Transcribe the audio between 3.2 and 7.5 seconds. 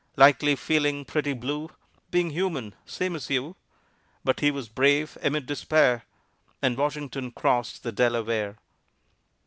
you, But he was brave amid despair, And Washington